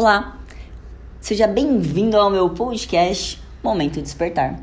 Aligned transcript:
Olá, 0.00 0.38
seja 1.20 1.48
bem-vindo 1.48 2.16
ao 2.16 2.30
meu 2.30 2.50
podcast 2.50 3.42
Momento 3.60 4.00
Despertar. 4.00 4.56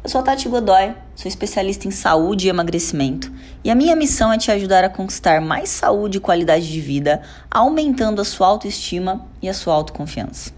Eu 0.00 0.08
sou 0.08 0.20
a 0.20 0.22
Tati 0.22 0.48
Godoy, 0.48 0.94
sou 1.16 1.28
especialista 1.28 1.88
em 1.88 1.90
saúde 1.90 2.46
e 2.46 2.50
emagrecimento 2.50 3.32
e 3.64 3.70
a 3.72 3.74
minha 3.74 3.96
missão 3.96 4.32
é 4.32 4.38
te 4.38 4.48
ajudar 4.52 4.84
a 4.84 4.88
conquistar 4.88 5.40
mais 5.40 5.70
saúde 5.70 6.18
e 6.18 6.20
qualidade 6.20 6.70
de 6.70 6.80
vida, 6.80 7.20
aumentando 7.50 8.22
a 8.22 8.24
sua 8.24 8.46
autoestima 8.46 9.26
e 9.42 9.48
a 9.48 9.54
sua 9.54 9.74
autoconfiança. 9.74 10.52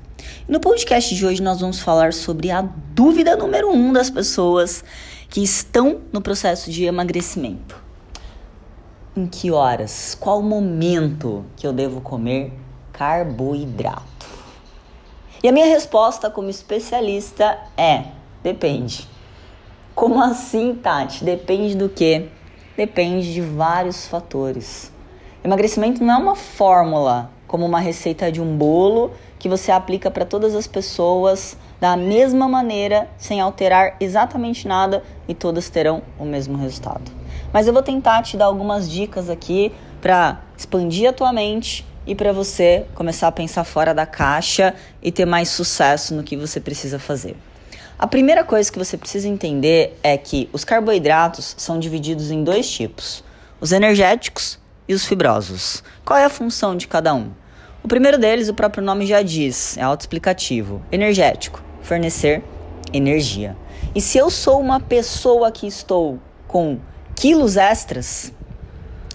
No 0.46 0.60
podcast 0.60 1.14
de 1.14 1.24
hoje 1.24 1.42
nós 1.42 1.62
vamos 1.62 1.80
falar 1.80 2.12
sobre 2.12 2.50
a 2.50 2.60
dúvida 2.92 3.34
número 3.34 3.70
um 3.70 3.94
das 3.94 4.10
pessoas 4.10 4.84
que 5.30 5.42
estão 5.42 6.02
no 6.12 6.20
processo 6.20 6.70
de 6.70 6.84
emagrecimento. 6.84 7.82
Em 9.16 9.26
que 9.26 9.50
horas? 9.50 10.14
Qual 10.20 10.42
momento 10.42 11.46
que 11.56 11.66
eu 11.66 11.72
devo 11.72 12.02
comer 12.02 12.52
carboidrato? 12.92 14.17
E 15.42 15.48
a 15.48 15.52
minha 15.52 15.66
resposta 15.66 16.28
como 16.28 16.50
especialista 16.50 17.58
é: 17.76 18.04
depende. 18.42 19.08
Como 19.94 20.22
assim, 20.22 20.74
Tati? 20.74 21.24
Depende 21.24 21.76
do 21.76 21.88
que? 21.88 22.28
Depende 22.76 23.32
de 23.32 23.40
vários 23.40 24.06
fatores. 24.06 24.92
Emagrecimento 25.44 26.02
não 26.02 26.14
é 26.14 26.16
uma 26.16 26.34
fórmula, 26.34 27.30
como 27.46 27.64
uma 27.64 27.78
receita 27.78 28.30
de 28.30 28.40
um 28.40 28.56
bolo 28.56 29.12
que 29.38 29.48
você 29.48 29.70
aplica 29.70 30.10
para 30.10 30.24
todas 30.24 30.54
as 30.54 30.66
pessoas 30.66 31.56
da 31.80 31.96
mesma 31.96 32.48
maneira, 32.48 33.08
sem 33.16 33.40
alterar 33.40 33.96
exatamente 34.00 34.66
nada 34.66 35.04
e 35.28 35.34
todas 35.34 35.70
terão 35.70 36.02
o 36.18 36.24
mesmo 36.24 36.58
resultado. 36.58 37.12
Mas 37.52 37.68
eu 37.68 37.72
vou 37.72 37.82
tentar 37.82 38.22
te 38.22 38.36
dar 38.36 38.46
algumas 38.46 38.90
dicas 38.90 39.30
aqui 39.30 39.72
para 40.00 40.40
expandir 40.56 41.08
a 41.08 41.12
tua 41.12 41.32
mente 41.32 41.86
e 42.08 42.14
para 42.14 42.32
você 42.32 42.86
começar 42.94 43.28
a 43.28 43.32
pensar 43.32 43.64
fora 43.64 43.92
da 43.92 44.06
caixa 44.06 44.74
e 45.02 45.12
ter 45.12 45.26
mais 45.26 45.50
sucesso 45.50 46.14
no 46.14 46.24
que 46.24 46.38
você 46.38 46.58
precisa 46.58 46.98
fazer. 46.98 47.36
A 47.98 48.06
primeira 48.06 48.42
coisa 48.42 48.72
que 48.72 48.78
você 48.78 48.96
precisa 48.96 49.28
entender 49.28 49.98
é 50.02 50.16
que 50.16 50.48
os 50.50 50.64
carboidratos 50.64 51.54
são 51.58 51.78
divididos 51.78 52.30
em 52.30 52.42
dois 52.42 52.70
tipos: 52.70 53.22
os 53.60 53.72
energéticos 53.72 54.58
e 54.88 54.94
os 54.94 55.04
fibrosos. 55.04 55.84
Qual 56.02 56.18
é 56.18 56.24
a 56.24 56.30
função 56.30 56.74
de 56.74 56.88
cada 56.88 57.14
um? 57.14 57.30
O 57.82 57.88
primeiro 57.88 58.16
deles, 58.16 58.48
o 58.48 58.54
próprio 58.54 58.82
nome 58.82 59.06
já 59.06 59.20
diz, 59.20 59.76
é 59.76 59.82
autoexplicativo: 59.82 60.80
energético, 60.90 61.62
fornecer 61.82 62.42
energia. 62.90 63.54
E 63.94 64.00
se 64.00 64.16
eu 64.16 64.30
sou 64.30 64.58
uma 64.60 64.80
pessoa 64.80 65.52
que 65.52 65.66
estou 65.66 66.18
com 66.46 66.78
quilos 67.14 67.58
extras, 67.58 68.32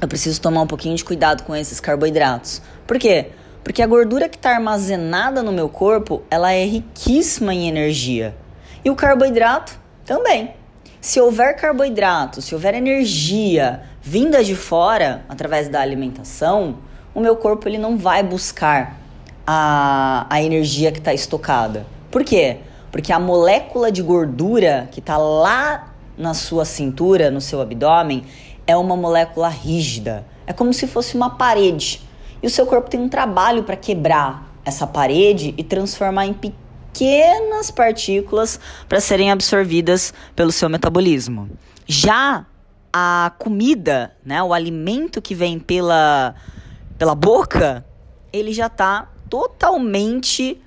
eu 0.03 0.07
preciso 0.07 0.41
tomar 0.41 0.61
um 0.61 0.67
pouquinho 0.67 0.95
de 0.95 1.03
cuidado 1.03 1.43
com 1.43 1.55
esses 1.55 1.79
carboidratos. 1.79 2.61
Por 2.85 2.99
quê? 2.99 3.27
Porque 3.63 3.81
a 3.81 3.87
gordura 3.87 4.27
que 4.27 4.35
está 4.35 4.51
armazenada 4.55 5.41
no 5.41 5.51
meu 5.51 5.69
corpo, 5.69 6.21
ela 6.29 6.51
é 6.51 6.65
riquíssima 6.65 7.53
em 7.53 7.69
energia. 7.69 8.35
E 8.83 8.89
o 8.89 8.95
carboidrato 8.95 9.79
também. 10.05 10.51
Se 10.99 11.19
houver 11.21 11.55
carboidrato, 11.55 12.41
se 12.41 12.53
houver 12.53 12.73
energia 12.73 13.83
vinda 14.01 14.43
de 14.43 14.55
fora 14.55 15.23
através 15.29 15.69
da 15.69 15.79
alimentação, 15.79 16.79
o 17.15 17.21
meu 17.21 17.37
corpo 17.37 17.69
ele 17.69 17.77
não 17.77 17.97
vai 17.97 18.21
buscar 18.21 18.97
a, 19.47 20.25
a 20.29 20.41
energia 20.41 20.91
que 20.91 20.99
está 20.99 21.13
estocada. 21.13 21.85
Por 22.11 22.23
quê? 22.25 22.57
Porque 22.91 23.13
a 23.13 23.19
molécula 23.19 23.91
de 23.91 24.01
gordura 24.01 24.89
que 24.91 24.99
está 24.99 25.17
lá 25.17 25.93
na 26.17 26.33
sua 26.33 26.65
cintura, 26.65 27.31
no 27.31 27.41
seu 27.41 27.61
abdômen, 27.61 28.23
é 28.65 28.75
uma 28.75 28.95
molécula 28.95 29.49
rígida. 29.49 30.25
É 30.45 30.53
como 30.53 30.73
se 30.73 30.87
fosse 30.87 31.15
uma 31.15 31.31
parede. 31.31 32.01
E 32.41 32.47
o 32.47 32.49
seu 32.49 32.65
corpo 32.65 32.89
tem 32.89 32.99
um 32.99 33.09
trabalho 33.09 33.63
para 33.63 33.75
quebrar 33.75 34.51
essa 34.65 34.85
parede 34.87 35.53
e 35.57 35.63
transformar 35.63 36.25
em 36.25 36.33
pequenas 36.33 37.71
partículas 37.71 38.59
para 38.87 38.99
serem 38.99 39.31
absorvidas 39.31 40.13
pelo 40.35 40.51
seu 40.51 40.69
metabolismo. 40.69 41.49
Já 41.85 42.45
a 42.91 43.33
comida, 43.39 44.15
né, 44.23 44.41
o 44.43 44.53
alimento 44.53 45.21
que 45.21 45.33
vem 45.33 45.57
pela, 45.59 46.35
pela 46.97 47.15
boca, 47.15 47.83
ele 48.31 48.53
já 48.53 48.67
está 48.67 49.09
totalmente 49.29 50.61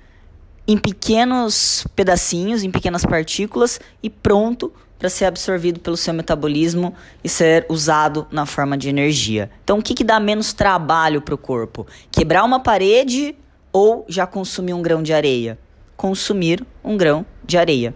em 0.67 0.77
pequenos 0.77 1.87
pedacinhos, 1.95 2.63
em 2.63 2.69
pequenas 2.69 3.05
partículas 3.05 3.79
e 4.03 4.09
pronto 4.09 4.73
para 4.97 5.09
ser 5.09 5.25
absorvido 5.25 5.79
pelo 5.79 5.95
seu 5.95 6.13
metabolismo 6.13 6.93
e 7.23 7.29
ser 7.29 7.65
usado 7.69 8.27
na 8.31 8.45
forma 8.45 8.77
de 8.77 8.89
energia. 8.89 9.49
Então, 9.63 9.79
o 9.79 9.81
que, 9.81 9.93
que 9.93 10.03
dá 10.03 10.19
menos 10.19 10.53
trabalho 10.53 11.21
para 11.21 11.35
o 11.35 11.37
corpo? 11.37 11.85
Quebrar 12.11 12.43
uma 12.43 12.59
parede 12.59 13.35
ou 13.71 14.05
já 14.07 14.25
consumir 14.25 14.73
um 14.73 14.81
grão 14.81 15.03
de 15.03 15.13
areia? 15.13 15.57
Consumir 15.95 16.65
um 16.83 16.97
grão 16.97 17.25
de 17.45 17.57
areia, 17.57 17.93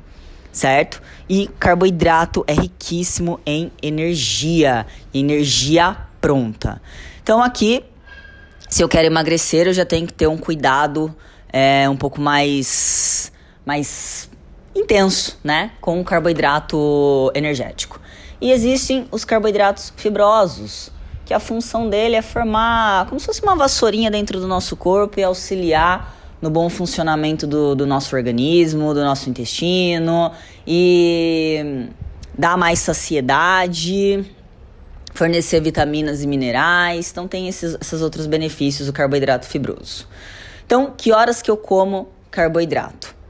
certo? 0.52 1.02
E 1.30 1.48
carboidrato 1.60 2.44
é 2.48 2.54
riquíssimo 2.54 3.40
em 3.46 3.72
energia, 3.82 4.86
energia 5.14 5.98
pronta. 6.20 6.82
Então, 7.22 7.42
aqui, 7.42 7.84
se 8.70 8.84
eu 8.84 8.90
quero 8.90 9.08
emagrecer, 9.08 9.68
eu 9.68 9.74
já 9.74 9.86
tenho 9.86 10.08
que 10.08 10.14
ter 10.14 10.28
um 10.28 10.38
cuidado 10.38 11.16
é, 11.52 11.90
um 11.90 11.98
pouco 11.98 12.22
mais, 12.22 13.32
mais 13.66 14.31
intenso, 14.76 15.38
né? 15.44 15.72
Com 15.82 16.04
carboidrato 16.04 17.32
energético. 17.36 18.00
E 18.40 18.52
existem 18.52 19.08
os 19.12 19.24
carboidratos 19.24 19.94
fibrosos, 19.96 20.90
que 21.26 21.34
a 21.34 21.40
função 21.40 21.90
dele 21.90 22.16
é 22.16 22.22
formar 22.22 23.08
como 23.08 23.20
se 23.20 23.26
fosse 23.26 23.42
uma 23.44 23.56
vassourinha 23.56 24.10
dentro 24.10 24.40
do 24.40 24.48
nosso 24.48 24.76
corpo 24.76 25.20
e 25.20 25.24
auxiliar 25.24 26.18
no 26.42 26.50
bom 26.50 26.70
funcionamento 26.70 27.46
do, 27.46 27.76
do 27.76 27.86
nosso 27.86 28.16
organismo, 28.16 28.94
do 28.94 29.04
nosso 29.04 29.30
intestino 29.30 30.32
e 30.66 31.88
dar 32.38 32.58
mais 32.58 32.80
saciedade, 32.80 34.26
fornecer 35.14 35.62
vitaminas 35.62 36.24
e 36.24 36.28
minerais. 36.28 37.12
Então 37.12 37.28
tem 37.28 37.48
esses, 37.48 37.78
esses 37.80 38.02
outros 38.02 38.26
benefícios 38.26 38.88
do 38.88 38.94
carboidrato 38.94 39.46
fibroso. 39.46 40.08
Então, 40.66 40.94
que 40.98 41.12
horas 41.12 41.42
que 41.42 41.52
eu 41.52 41.58
como 41.58 42.10
carboidrato? 42.32 43.21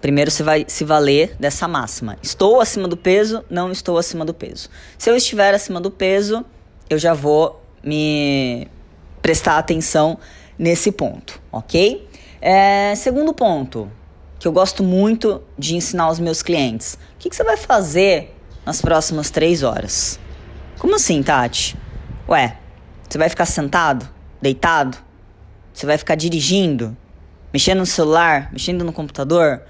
Primeiro 0.00 0.30
você 0.30 0.42
vai 0.42 0.64
se 0.68 0.84
valer 0.84 1.34
dessa 1.40 1.66
máxima. 1.66 2.16
Estou 2.22 2.60
acima 2.60 2.86
do 2.86 2.96
peso, 2.96 3.44
não 3.50 3.72
estou 3.72 3.98
acima 3.98 4.24
do 4.24 4.32
peso. 4.32 4.68
Se 4.96 5.10
eu 5.10 5.16
estiver 5.16 5.54
acima 5.54 5.80
do 5.80 5.90
peso, 5.90 6.44
eu 6.88 6.98
já 6.98 7.14
vou 7.14 7.60
me 7.82 8.68
prestar 9.20 9.58
atenção 9.58 10.18
nesse 10.58 10.92
ponto, 10.92 11.40
ok? 11.50 12.08
É, 12.40 12.94
segundo 12.94 13.34
ponto, 13.34 13.90
que 14.38 14.46
eu 14.46 14.52
gosto 14.52 14.82
muito 14.82 15.42
de 15.58 15.74
ensinar 15.74 16.04
aos 16.04 16.20
meus 16.20 16.42
clientes. 16.42 16.94
O 16.94 17.18
que, 17.18 17.28
que 17.28 17.36
você 17.36 17.42
vai 17.42 17.56
fazer 17.56 18.34
nas 18.64 18.80
próximas 18.80 19.30
três 19.30 19.62
horas? 19.62 20.20
Como 20.78 20.94
assim, 20.94 21.22
Tati? 21.22 21.76
Ué, 22.28 22.56
você 23.08 23.18
vai 23.18 23.28
ficar 23.28 23.46
sentado? 23.46 24.08
Deitado? 24.40 24.96
Você 25.72 25.86
vai 25.86 25.98
ficar 25.98 26.14
dirigindo? 26.14 26.96
Mexendo 27.52 27.78
no 27.78 27.86
celular? 27.86 28.50
Mexendo 28.52 28.84
no 28.84 28.92
computador? 28.92 29.62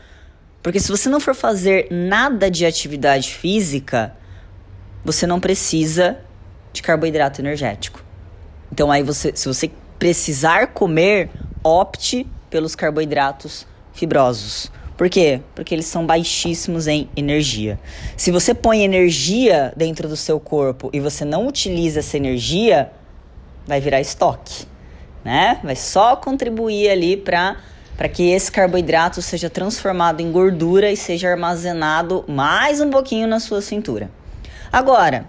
Porque 0.63 0.81
se 0.81 0.91
você 0.91 1.09
não 1.09 1.21
for 1.21 1.35
fazer 1.35 1.89
nada 1.91 2.51
de 2.51 2.67
atividade 2.67 3.31
física, 3.33 4.15
você 5.05 5.27
não 5.27 5.41
precisa 5.41 6.19
de 6.73 6.83
carboidrato 6.83 7.41
energético. 7.41 8.05
Então 8.73 8.91
aí 8.91 9.03
você, 9.03 9.33
se 9.35 9.47
você 9.47 9.71
precisar 9.99 10.69
comer, 10.69 11.31
opte 11.63 12.27
pelos 12.51 12.75
carboidratos 12.75 13.67
fibrosos. 13.93 14.71
Por 14.97 15.09
quê? 15.09 15.41
Porque 15.55 15.75
eles 15.75 15.87
são 15.87 16.05
baixíssimos 16.05 16.89
em 16.89 17.09
energia. 17.17 17.79
Se 18.17 18.33
você 18.33 18.53
põe 18.53 18.83
energia 18.83 19.73
dentro 19.77 20.09
do 20.09 20.17
seu 20.17 20.41
corpo 20.41 20.91
e 20.93 20.99
você 20.99 21.25
não 21.25 21.47
utiliza 21.47 22.01
essa 22.01 22.17
energia, 22.17 22.91
vai 23.65 23.81
virar 23.81 24.01
estoque, 24.01 24.67
né? 25.25 25.61
Vai 25.63 25.77
só 25.77 26.17
contribuir 26.17 26.91
ali 26.91 27.17
para 27.17 27.59
para 27.99 28.09
que 28.09 28.31
esse 28.31 28.51
carboidrato 28.51 29.21
seja 29.21 29.51
transformado 29.51 30.21
em 30.21 30.31
gordura 30.31 30.89
e 30.89 30.97
seja 30.97 31.29
armazenado 31.29 32.25
mais 32.29 32.81
um 32.81 32.91
pouquinho 32.91 33.27
na 33.27 33.41
sua 33.41 33.61
cintura. 33.61 34.09
Agora, 34.73 35.29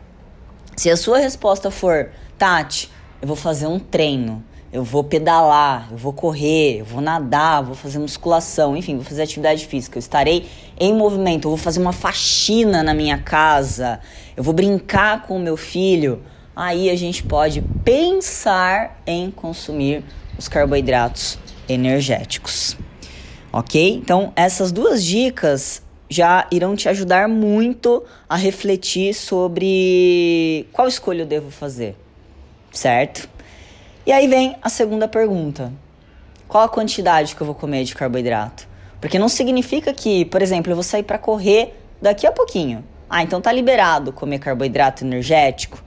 se 0.77 0.87
a 0.87 0.95
sua 0.95 1.17
resposta 1.17 1.71
for, 1.71 2.11
Tati, 2.37 2.91
eu 3.19 3.27
vou 3.27 3.35
fazer 3.35 3.65
um 3.65 3.79
treino, 3.79 4.43
eu 4.71 4.83
vou 4.83 5.03
pedalar, 5.03 5.87
eu 5.89 5.97
vou 5.97 6.13
correr, 6.13 6.81
eu 6.81 6.85
vou 6.85 7.01
nadar, 7.01 7.63
vou 7.63 7.73
fazer 7.73 7.97
musculação, 7.97 8.77
enfim, 8.77 8.97
vou 8.97 9.03
fazer 9.03 9.23
atividade 9.23 9.65
física, 9.65 9.97
eu 9.97 9.99
estarei 9.99 10.47
em 10.79 10.93
movimento, 10.93 11.47
eu 11.47 11.49
vou 11.49 11.57
fazer 11.57 11.81
uma 11.81 11.91
faxina 11.91 12.83
na 12.83 12.93
minha 12.93 13.17
casa, 13.17 13.99
eu 14.37 14.43
vou 14.43 14.53
brincar 14.53 15.23
com 15.23 15.37
o 15.37 15.39
meu 15.39 15.57
filho. 15.57 16.21
Aí 16.55 16.91
a 16.91 16.95
gente 16.95 17.23
pode 17.23 17.63
pensar 17.83 19.01
em 19.07 19.31
consumir 19.31 20.03
os 20.37 20.47
carboidratos 20.47 21.39
energéticos. 21.69 22.75
Ok? 23.53 23.95
Então, 23.95 24.33
essas 24.35 24.71
duas 24.71 25.03
dicas 25.03 25.81
já 26.09 26.47
irão 26.51 26.75
te 26.75 26.89
ajudar 26.89 27.29
muito 27.29 28.03
a 28.27 28.35
refletir 28.35 29.13
sobre 29.13 30.67
qual 30.73 30.87
escolha 30.87 31.21
eu 31.21 31.25
devo 31.25 31.51
fazer, 31.51 31.95
certo? 32.71 33.29
E 34.05 34.11
aí 34.11 34.27
vem 34.27 34.55
a 34.61 34.69
segunda 34.69 35.07
pergunta: 35.07 35.71
qual 36.47 36.63
a 36.63 36.69
quantidade 36.69 37.35
que 37.35 37.41
eu 37.41 37.45
vou 37.45 37.55
comer 37.55 37.83
de 37.83 37.93
carboidrato. 37.93 38.67
Porque 38.99 39.19
não 39.19 39.29
significa 39.29 39.93
que, 39.93 40.25
por 40.25 40.41
exemplo, 40.41 40.71
eu 40.71 40.75
vou 40.75 40.83
sair 40.83 41.03
para 41.03 41.17
correr 41.17 41.79
daqui 42.01 42.27
a 42.27 42.31
pouquinho. 42.31 42.83
Ah, 43.09 43.23
então 43.23 43.39
tá 43.39 43.51
liberado 43.51 44.11
comer 44.11 44.39
carboidrato 44.39 45.05
energético? 45.05 45.81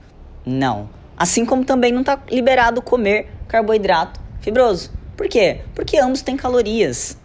Não. 0.45 0.89
Assim 1.15 1.45
como 1.45 1.63
também 1.63 1.91
não 1.91 2.03
tá 2.03 2.19
liberado 2.31 2.81
comer 2.81 3.29
carboidrato 3.47 4.19
fibroso. 4.41 4.91
Por 5.15 5.27
quê? 5.27 5.61
Porque 5.75 5.97
ambos 5.97 6.21
têm 6.21 6.35
calorias. 6.35 7.17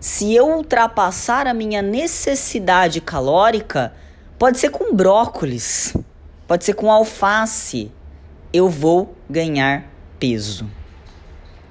Se 0.00 0.34
eu 0.34 0.48
ultrapassar 0.48 1.46
a 1.46 1.54
minha 1.54 1.82
necessidade 1.82 3.00
calórica, 3.00 3.92
pode 4.38 4.58
ser 4.58 4.70
com 4.70 4.94
brócolis, 4.94 5.96
pode 6.46 6.64
ser 6.64 6.74
com 6.74 6.90
alface, 6.90 7.90
eu 8.52 8.68
vou 8.68 9.14
ganhar 9.28 9.84
peso. 10.18 10.68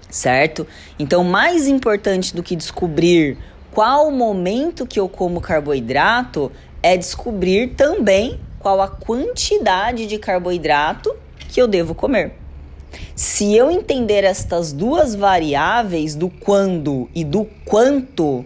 Certo? 0.09 0.65
Então, 0.97 1.23
mais 1.23 1.67
importante 1.67 2.35
do 2.35 2.43
que 2.43 2.55
descobrir 2.55 3.37
qual 3.71 4.09
momento 4.11 4.85
que 4.85 4.99
eu 4.99 5.07
como 5.07 5.41
carboidrato 5.41 6.51
é 6.81 6.95
descobrir 6.97 7.75
também 7.75 8.39
qual 8.59 8.81
a 8.81 8.87
quantidade 8.87 10.07
de 10.07 10.17
carboidrato 10.17 11.15
que 11.49 11.61
eu 11.61 11.67
devo 11.67 11.93
comer. 11.93 12.33
Se 13.17 13.55
eu 13.55 13.71
entender 13.71 14.23
estas 14.23 14.71
duas 14.71 15.15
variáveis 15.15 16.13
do 16.13 16.29
quando 16.29 17.09
e 17.15 17.23
do 17.23 17.45
quanto, 17.65 18.45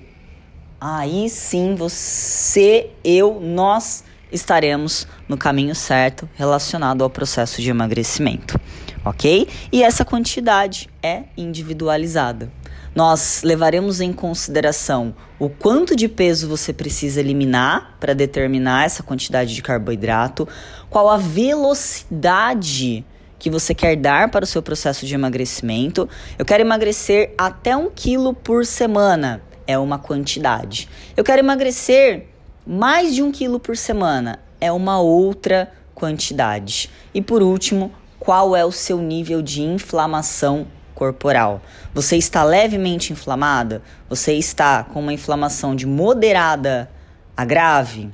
aí 0.79 1.29
sim 1.29 1.75
você, 1.75 2.89
eu, 3.03 3.37
nós 3.41 4.05
estaremos 4.31 5.05
no 5.27 5.35
caminho 5.35 5.75
certo 5.75 6.27
relacionado 6.35 7.03
ao 7.03 7.09
processo 7.09 7.61
de 7.61 7.69
emagrecimento, 7.69 8.57
ok? 9.03 9.45
E 9.73 9.83
essa 9.83 10.05
quantidade 10.05 10.89
é 11.03 11.23
individualizada. 11.35 12.49
Nós 12.95 13.41
levaremos 13.43 13.99
em 13.99 14.13
consideração 14.13 15.13
o 15.37 15.49
quanto 15.49 15.97
de 15.97 16.07
peso 16.07 16.47
você 16.47 16.71
precisa 16.71 17.19
eliminar 17.19 17.97
para 17.99 18.15
determinar 18.15 18.85
essa 18.85 19.03
quantidade 19.03 19.53
de 19.53 19.61
carboidrato, 19.61 20.47
qual 20.89 21.09
a 21.09 21.17
velocidade 21.17 23.05
que 23.41 23.49
você 23.49 23.73
quer 23.73 23.95
dar 23.95 24.29
para 24.29 24.43
o 24.43 24.47
seu 24.47 24.61
processo 24.61 25.03
de 25.03 25.15
emagrecimento. 25.15 26.07
Eu 26.37 26.45
quero 26.45 26.61
emagrecer 26.61 27.33
até 27.35 27.75
um 27.75 27.89
quilo 27.89 28.35
por 28.35 28.67
semana, 28.67 29.41
é 29.65 29.79
uma 29.79 29.97
quantidade. 29.97 30.87
Eu 31.17 31.23
quero 31.23 31.39
emagrecer 31.39 32.27
mais 32.67 33.15
de 33.15 33.23
um 33.23 33.31
quilo 33.31 33.59
por 33.59 33.75
semana, 33.75 34.39
é 34.59 34.71
uma 34.71 34.99
outra 34.99 35.71
quantidade. 35.95 36.91
E 37.15 37.19
por 37.19 37.41
último, 37.41 37.91
qual 38.19 38.55
é 38.55 38.63
o 38.63 38.71
seu 38.71 38.99
nível 38.99 39.41
de 39.41 39.63
inflamação 39.63 40.67
corporal. 40.93 41.63
Você 41.95 42.17
está 42.17 42.43
levemente 42.43 43.11
inflamada? 43.11 43.81
Você 44.07 44.33
está 44.33 44.83
com 44.83 44.99
uma 44.99 45.11
inflamação 45.11 45.75
de 45.75 45.87
moderada 45.87 46.91
a 47.35 47.43
grave? 47.43 48.13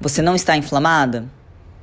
Você 0.00 0.22
não 0.22 0.36
está 0.36 0.56
inflamada? 0.56 1.28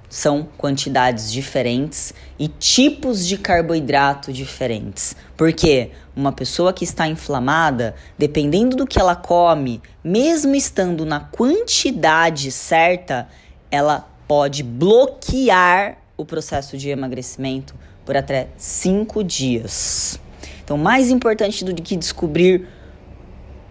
São 0.10 0.48
quantidades 0.58 1.32
diferentes 1.32 2.14
e 2.40 2.48
tipos 2.48 3.26
de 3.26 3.38
carboidrato 3.38 4.32
diferentes. 4.32 5.16
Porque 5.36 5.92
uma 6.16 6.32
pessoa 6.32 6.72
que 6.72 6.84
está 6.84 7.08
inflamada, 7.08 7.94
dependendo 8.18 8.76
do 8.76 8.88
que 8.88 9.00
ela 9.00 9.16
come, 9.16 9.82
mesmo 10.04 10.56
estando 10.56 11.06
na 11.06 11.20
quantidade 11.20 12.52
certa, 12.52 13.28
ela 13.70 14.08
pode 14.28 14.64
bloquear 14.64 15.98
o 16.16 16.26
processo 16.26 16.78
de 16.78 16.90
emagrecimento 16.90 17.76
por 18.06 18.16
até 18.18 18.48
cinco 18.58 19.24
dias. 19.24 20.20
Então, 20.64 20.78
mais 20.78 21.10
importante 21.10 21.64
do 21.64 21.74
que 21.74 21.96
descobrir 21.96 22.68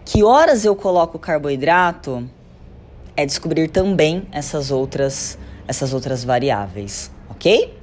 que 0.05 0.23
horas 0.23 0.63
eu 0.63 0.75
coloco 0.75 1.19
carboidrato 1.19 2.27
é 3.15 3.25
descobrir 3.25 3.67
também 3.67 4.27
essas 4.31 4.71
outras, 4.71 5.37
essas 5.67 5.93
outras 5.93 6.23
variáveis, 6.23 7.11
ok? 7.29 7.77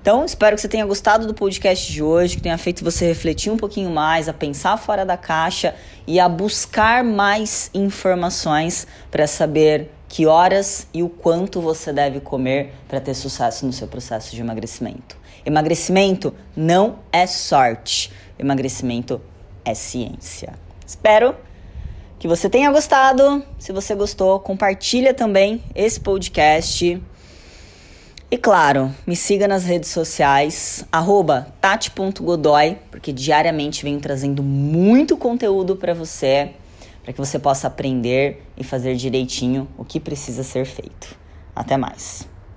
Então, 0.00 0.22
espero 0.22 0.54
que 0.54 0.60
você 0.60 0.68
tenha 0.68 0.84
gostado 0.84 1.26
do 1.26 1.32
podcast 1.32 1.90
de 1.90 2.02
hoje, 2.02 2.36
que 2.36 2.42
tenha 2.42 2.58
feito 2.58 2.84
você 2.84 3.06
refletir 3.06 3.50
um 3.50 3.56
pouquinho 3.56 3.88
mais, 3.88 4.28
a 4.28 4.34
pensar 4.34 4.76
fora 4.76 5.04
da 5.04 5.16
caixa 5.16 5.74
e 6.06 6.20
a 6.20 6.28
buscar 6.28 7.02
mais 7.02 7.70
informações 7.72 8.86
para 9.10 9.26
saber 9.26 9.90
que 10.06 10.26
horas 10.26 10.86
e 10.92 11.02
o 11.02 11.08
quanto 11.08 11.60
você 11.60 11.90
deve 11.90 12.20
comer 12.20 12.74
para 12.86 13.00
ter 13.00 13.14
sucesso 13.14 13.64
no 13.64 13.72
seu 13.72 13.88
processo 13.88 14.34
de 14.34 14.42
emagrecimento. 14.42 15.16
Emagrecimento 15.44 16.34
não 16.54 16.98
é 17.10 17.26
sorte, 17.26 18.12
emagrecimento 18.38 19.20
é 19.64 19.74
ciência. 19.74 20.52
Espero 20.86 21.34
que 22.18 22.28
você 22.28 22.48
tenha 22.50 22.70
gostado. 22.70 23.42
Se 23.58 23.72
você 23.72 23.94
gostou, 23.94 24.38
compartilha 24.38 25.14
também 25.14 25.64
esse 25.74 25.98
podcast. 25.98 27.02
E 28.30 28.38
claro, 28.38 28.92
me 29.06 29.14
siga 29.14 29.46
nas 29.46 29.64
redes 29.64 29.90
sociais, 29.90 30.84
tati.godoy, 31.60 32.78
porque 32.90 33.12
diariamente 33.12 33.84
venho 33.84 34.00
trazendo 34.00 34.42
muito 34.42 35.16
conteúdo 35.16 35.76
para 35.76 35.94
você, 35.94 36.50
para 37.02 37.12
que 37.12 37.18
você 37.18 37.38
possa 37.38 37.68
aprender 37.68 38.42
e 38.56 38.64
fazer 38.64 38.96
direitinho 38.96 39.68
o 39.78 39.84
que 39.84 40.00
precisa 40.00 40.42
ser 40.42 40.64
feito. 40.64 41.16
Até 41.54 41.76
mais! 41.76 42.33